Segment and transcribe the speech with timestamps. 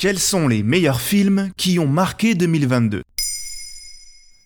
[0.00, 3.02] Quels sont les meilleurs films qui ont marqué 2022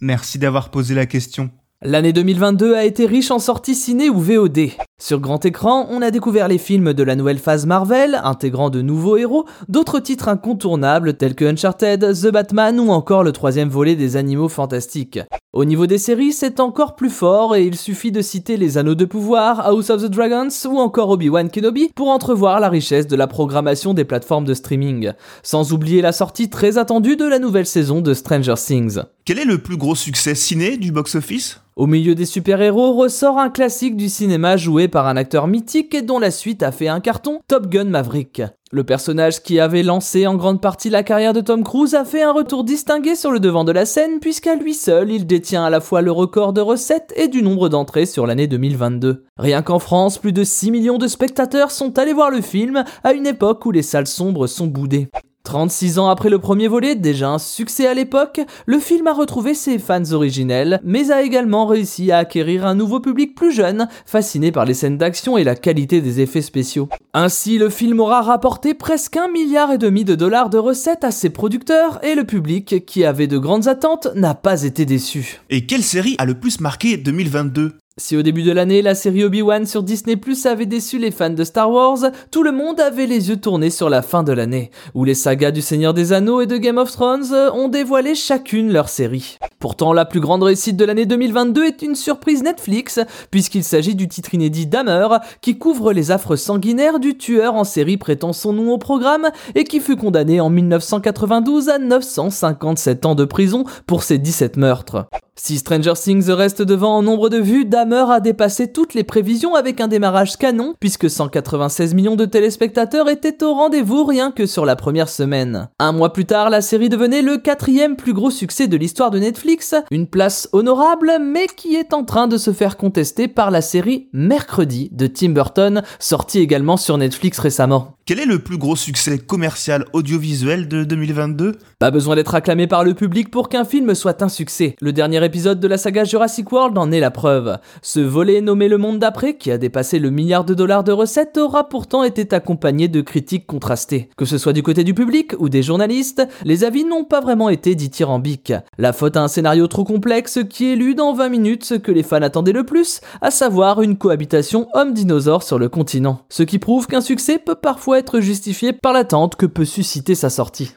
[0.00, 1.50] Merci d'avoir posé la question.
[1.82, 4.70] L'année 2022 a été riche en sorties ciné ou VOD.
[5.04, 8.82] Sur grand écran, on a découvert les films de la nouvelle phase Marvel, intégrant de
[8.82, 13.96] nouveaux héros, d'autres titres incontournables tels que Uncharted, The Batman ou encore le troisième volet
[13.96, 15.18] des Animaux Fantastiques.
[15.52, 18.94] Au niveau des séries, c'est encore plus fort et il suffit de citer Les Anneaux
[18.94, 23.16] de Pouvoir, House of the Dragons ou encore Obi-Wan Kenobi pour entrevoir la richesse de
[23.16, 25.14] la programmation des plateformes de streaming.
[25.42, 29.00] Sans oublier la sortie très attendue de la nouvelle saison de Stranger Things.
[29.24, 31.61] Quel est le plus gros succès ciné du box-office?
[31.76, 36.02] Au milieu des super-héros ressort un classique du cinéma joué par un acteur mythique et
[36.02, 38.42] dont la suite a fait un carton, Top Gun Maverick.
[38.70, 42.22] Le personnage qui avait lancé en grande partie la carrière de Tom Cruise a fait
[42.22, 45.70] un retour distingué sur le devant de la scène puisqu'à lui seul il détient à
[45.70, 49.24] la fois le record de recettes et du nombre d'entrées sur l'année 2022.
[49.36, 53.12] Rien qu'en France, plus de 6 millions de spectateurs sont allés voir le film à
[53.12, 55.08] une époque où les salles sombres sont boudées.
[55.44, 59.54] 36 ans après le premier volet, déjà un succès à l'époque, le film a retrouvé
[59.54, 64.52] ses fans originels, mais a également réussi à acquérir un nouveau public plus jeune, fasciné
[64.52, 66.88] par les scènes d'action et la qualité des effets spéciaux.
[67.12, 71.10] Ainsi, le film aura rapporté presque un milliard et demi de dollars de recettes à
[71.10, 75.40] ses producteurs et le public, qui avait de grandes attentes, n'a pas été déçu.
[75.50, 79.22] Et quelle série a le plus marqué 2022 si au début de l'année, la série
[79.22, 81.98] Obi-Wan sur Disney Plus avait déçu les fans de Star Wars,
[82.30, 85.50] tout le monde avait les yeux tournés sur la fin de l'année, où les sagas
[85.50, 89.38] du Seigneur des Anneaux et de Game of Thrones ont dévoilé chacune leur série.
[89.62, 92.98] Pourtant, la plus grande réussite de l'année 2022 est une surprise Netflix,
[93.30, 95.06] puisqu'il s'agit du titre inédit Dahmer,
[95.40, 99.62] qui couvre les affres sanguinaires du tueur en série prêtant son nom au programme et
[99.62, 105.06] qui fut condamné en 1992 à 957 ans de prison pour ses 17 meurtres.
[105.34, 109.54] Si Stranger Things reste devant en nombre de vues, Dahmer a dépassé toutes les prévisions
[109.54, 114.66] avec un démarrage canon, puisque 196 millions de téléspectateurs étaient au rendez-vous rien que sur
[114.66, 115.68] la première semaine.
[115.78, 119.18] Un mois plus tard, la série devenait le quatrième plus gros succès de l'histoire de
[119.20, 119.51] Netflix,
[119.90, 124.08] une place honorable, mais qui est en train de se faire contester par la série
[124.12, 127.96] Mercredi de Tim Burton, sortie également sur Netflix récemment.
[128.04, 132.82] Quel est le plus gros succès commercial audiovisuel de 2022 Pas besoin d'être acclamé par
[132.82, 134.74] le public pour qu'un film soit un succès.
[134.80, 137.58] Le dernier épisode de la saga Jurassic World en est la preuve.
[137.80, 141.38] Ce volet nommé Le Monde d'après, qui a dépassé le milliard de dollars de recettes,
[141.38, 144.08] aura pourtant été accompagné de critiques contrastées.
[144.16, 147.50] Que ce soit du côté du public ou des journalistes, les avis n'ont pas vraiment
[147.50, 148.52] été dithyrambiques.
[148.78, 152.02] La faute à un scénario trop complexe qui élude en 20 minutes ce que les
[152.02, 156.22] fans attendaient le plus, à savoir une cohabitation homme-dinosaure sur le continent.
[156.30, 160.30] Ce qui prouve qu'un succès peut parfois être justifié par l'attente que peut susciter sa
[160.30, 160.72] sortie.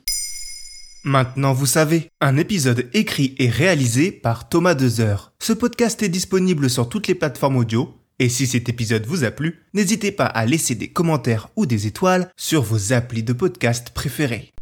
[1.04, 5.34] Maintenant vous savez, un épisode écrit et réalisé par Thomas Dezer.
[5.40, 9.30] Ce podcast est disponible sur toutes les plateformes audio, et si cet épisode vous a
[9.30, 13.92] plu, n'hésitez pas à laisser des commentaires ou des étoiles sur vos applis de podcast
[13.92, 14.55] préférés.